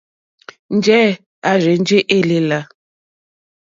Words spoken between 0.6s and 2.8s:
Njɛ̂ à rzênjé èlèlà.